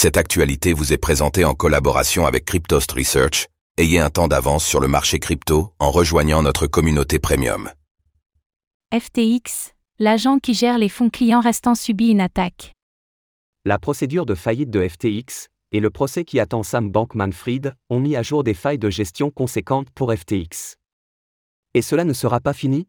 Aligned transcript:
Cette 0.00 0.16
actualité 0.16 0.74
vous 0.74 0.92
est 0.92 0.96
présentée 0.96 1.44
en 1.44 1.54
collaboration 1.54 2.24
avec 2.24 2.44
Cryptost 2.44 2.92
Research. 2.92 3.48
Ayez 3.78 3.98
un 3.98 4.10
temps 4.10 4.28
d'avance 4.28 4.64
sur 4.64 4.78
le 4.78 4.86
marché 4.86 5.18
crypto 5.18 5.74
en 5.80 5.90
rejoignant 5.90 6.40
notre 6.40 6.68
communauté 6.68 7.18
premium. 7.18 7.68
FTX, 8.94 9.74
l'agent 9.98 10.38
qui 10.38 10.54
gère 10.54 10.78
les 10.78 10.88
fonds 10.88 11.10
clients 11.10 11.40
restant 11.40 11.74
subit 11.74 12.10
une 12.10 12.20
attaque. 12.20 12.74
La 13.64 13.80
procédure 13.80 14.24
de 14.24 14.36
faillite 14.36 14.70
de 14.70 14.86
FTX 14.86 15.48
et 15.72 15.80
le 15.80 15.90
procès 15.90 16.24
qui 16.24 16.38
attend 16.38 16.62
Sam 16.62 16.92
Bankman-Fried 16.92 17.74
ont 17.90 17.98
mis 17.98 18.14
à 18.14 18.22
jour 18.22 18.44
des 18.44 18.54
failles 18.54 18.78
de 18.78 18.90
gestion 18.90 19.32
conséquentes 19.32 19.90
pour 19.90 20.14
FTX. 20.14 20.76
Et 21.74 21.82
cela 21.82 22.04
ne 22.04 22.12
sera 22.12 22.38
pas 22.38 22.52
fini? 22.52 22.86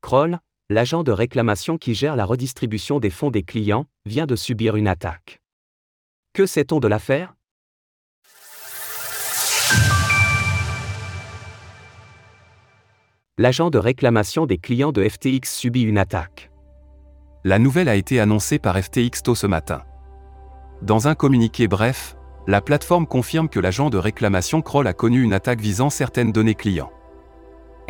Kroll, 0.00 0.40
l'agent 0.68 1.04
de 1.04 1.12
réclamation 1.12 1.78
qui 1.78 1.94
gère 1.94 2.16
la 2.16 2.24
redistribution 2.24 2.98
des 2.98 3.10
fonds 3.10 3.30
des 3.30 3.44
clients, 3.44 3.86
vient 4.04 4.26
de 4.26 4.34
subir 4.34 4.74
une 4.74 4.88
attaque. 4.88 5.37
Que 6.38 6.46
sait-on 6.46 6.78
de 6.78 6.86
l'affaire? 6.86 7.34
L'agent 13.38 13.70
de 13.70 13.78
réclamation 13.78 14.46
des 14.46 14.58
clients 14.58 14.92
de 14.92 15.02
FTX 15.02 15.52
subit 15.52 15.82
une 15.82 15.98
attaque. 15.98 16.52
La 17.42 17.58
nouvelle 17.58 17.88
a 17.88 17.96
été 17.96 18.20
annoncée 18.20 18.60
par 18.60 18.78
FTX 18.78 19.24
tôt 19.24 19.34
ce 19.34 19.48
matin. 19.48 19.82
Dans 20.80 21.08
un 21.08 21.16
communiqué 21.16 21.66
bref, 21.66 22.16
la 22.46 22.60
plateforme 22.60 23.08
confirme 23.08 23.48
que 23.48 23.58
l'agent 23.58 23.90
de 23.90 23.98
réclamation 23.98 24.62
Kroll 24.62 24.86
a 24.86 24.92
connu 24.92 25.24
une 25.24 25.32
attaque 25.32 25.60
visant 25.60 25.90
certaines 25.90 26.30
données 26.30 26.54
clients. 26.54 26.92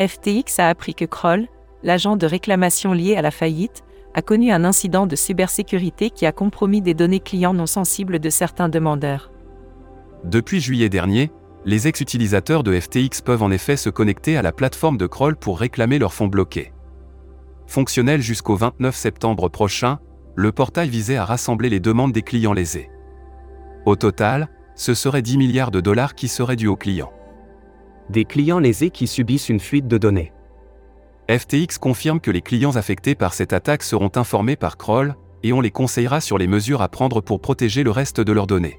FTX 0.00 0.58
a 0.58 0.70
appris 0.70 0.94
que 0.94 1.05
Kroll, 1.05 1.48
l'agent 1.83 2.16
de 2.16 2.24
réclamation 2.27 2.94
lié 2.94 3.14
à 3.14 3.20
la 3.20 3.30
faillite, 3.30 3.84
a 4.14 4.22
connu 4.22 4.50
un 4.50 4.64
incident 4.64 5.06
de 5.06 5.16
cybersécurité 5.16 6.10
qui 6.10 6.26
a 6.26 6.32
compromis 6.32 6.82
des 6.82 6.94
données 6.94 7.20
clients 7.20 7.54
non 7.54 7.66
sensibles 7.66 8.18
de 8.18 8.30
certains 8.30 8.68
demandeurs. 8.68 9.30
Depuis 10.24 10.60
juillet 10.60 10.88
dernier, 10.88 11.30
les 11.64 11.86
ex-utilisateurs 11.86 12.62
de 12.62 12.78
FTX 12.78 13.20
peuvent 13.24 13.42
en 13.42 13.50
effet 13.50 13.77
se 13.77 13.91
connecter 13.91 14.36
à 14.36 14.42
la 14.42 14.52
plateforme 14.52 14.96
de 14.96 15.06
Kroll 15.06 15.36
pour 15.36 15.58
réclamer 15.58 15.98
leurs 15.98 16.14
fonds 16.14 16.28
bloqués. 16.28 16.72
Fonctionnel 17.66 18.22
jusqu'au 18.22 18.56
29 18.56 18.96
septembre 18.96 19.48
prochain, 19.48 19.98
le 20.34 20.52
portail 20.52 20.88
visait 20.88 21.16
à 21.16 21.24
rassembler 21.24 21.68
les 21.68 21.80
demandes 21.80 22.12
des 22.12 22.22
clients 22.22 22.52
lésés. 22.52 22.90
Au 23.84 23.96
total, 23.96 24.48
ce 24.74 24.94
serait 24.94 25.22
10 25.22 25.36
milliards 25.36 25.70
de 25.70 25.80
dollars 25.80 26.14
qui 26.14 26.28
seraient 26.28 26.56
dus 26.56 26.68
aux 26.68 26.77
clients. 26.77 27.12
Des 28.08 28.24
clients 28.24 28.61
lésés 28.61 28.90
qui 28.90 29.06
subissent 29.06 29.48
une 29.48 29.61
fuite 29.61 29.88
de 29.88 29.98
données. 29.98 30.33
FTX 31.30 31.76
confirme 31.78 32.20
que 32.20 32.30
les 32.30 32.40
clients 32.40 32.76
affectés 32.76 33.14
par 33.14 33.34
cette 33.34 33.52
attaque 33.52 33.82
seront 33.82 34.10
informés 34.16 34.56
par 34.56 34.78
Kroll, 34.78 35.14
et 35.42 35.52
on 35.52 35.60
les 35.60 35.70
conseillera 35.70 36.22
sur 36.22 36.38
les 36.38 36.46
mesures 36.46 36.80
à 36.80 36.88
prendre 36.88 37.20
pour 37.20 37.42
protéger 37.42 37.82
le 37.82 37.90
reste 37.90 38.20
de 38.20 38.32
leurs 38.32 38.46
données. 38.46 38.78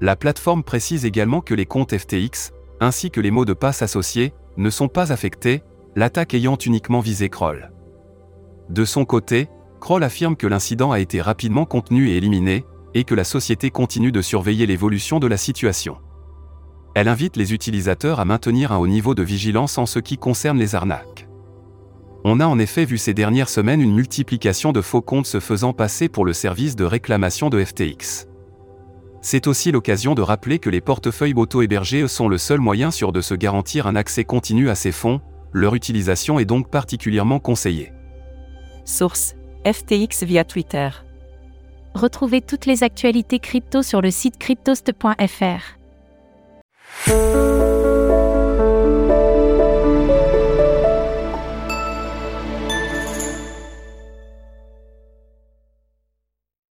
La 0.00 0.16
plateforme 0.16 0.64
précise 0.64 1.04
également 1.04 1.40
que 1.40 1.54
les 1.54 1.64
comptes 1.64 1.96
FTX, 1.96 2.52
ainsi 2.80 3.12
que 3.12 3.20
les 3.20 3.30
mots 3.30 3.44
de 3.44 3.52
passe 3.52 3.82
associés, 3.82 4.32
ne 4.56 4.68
sont 4.68 4.88
pas 4.88 5.12
affectés, 5.12 5.62
l'attaque 5.94 6.34
ayant 6.34 6.56
uniquement 6.56 6.98
visé 6.98 7.28
Kroll. 7.28 7.70
De 8.68 8.84
son 8.84 9.04
côté, 9.04 9.48
Kroll 9.80 10.02
affirme 10.02 10.34
que 10.34 10.48
l'incident 10.48 10.90
a 10.90 10.98
été 10.98 11.20
rapidement 11.20 11.66
contenu 11.66 12.08
et 12.08 12.16
éliminé, 12.16 12.64
et 12.94 13.04
que 13.04 13.14
la 13.14 13.24
société 13.24 13.70
continue 13.70 14.10
de 14.10 14.22
surveiller 14.22 14.66
l'évolution 14.66 15.20
de 15.20 15.28
la 15.28 15.36
situation. 15.36 15.98
Elle 16.96 17.08
invite 17.08 17.36
les 17.36 17.52
utilisateurs 17.54 18.18
à 18.18 18.24
maintenir 18.24 18.72
un 18.72 18.78
haut 18.78 18.88
niveau 18.88 19.14
de 19.14 19.22
vigilance 19.22 19.78
en 19.78 19.86
ce 19.86 20.00
qui 20.00 20.18
concerne 20.18 20.58
les 20.58 20.74
arnaques. 20.74 21.28
On 22.26 22.40
a 22.40 22.46
en 22.46 22.58
effet 22.58 22.86
vu 22.86 22.96
ces 22.96 23.12
dernières 23.12 23.50
semaines 23.50 23.82
une 23.82 23.94
multiplication 23.94 24.72
de 24.72 24.80
faux 24.80 25.02
comptes 25.02 25.26
se 25.26 25.40
faisant 25.40 25.74
passer 25.74 26.08
pour 26.08 26.24
le 26.24 26.32
service 26.32 26.74
de 26.74 26.84
réclamation 26.84 27.50
de 27.50 27.62
FTX. 27.62 28.26
C'est 29.20 29.46
aussi 29.46 29.70
l'occasion 29.72 30.14
de 30.14 30.22
rappeler 30.22 30.58
que 30.58 30.70
les 30.70 30.80
portefeuilles 30.80 31.34
auto-hébergés 31.34 32.08
sont 32.08 32.28
le 32.28 32.38
seul 32.38 32.60
moyen 32.60 32.90
sûr 32.90 33.12
de 33.12 33.20
se 33.20 33.34
garantir 33.34 33.86
un 33.86 33.94
accès 33.94 34.24
continu 34.24 34.70
à 34.70 34.74
ces 34.74 34.92
fonds, 34.92 35.20
leur 35.52 35.74
utilisation 35.74 36.38
est 36.38 36.46
donc 36.46 36.70
particulièrement 36.70 37.40
conseillée. 37.40 37.92
Source 38.86 39.34
FTX 39.66 40.24
via 40.24 40.44
Twitter. 40.44 40.88
Retrouvez 41.94 42.40
toutes 42.40 42.64
les 42.64 42.82
actualités 42.82 43.38
crypto 43.38 43.82
sur 43.82 44.00
le 44.00 44.10
site 44.10 44.38
cryptost.fr. 44.38 45.78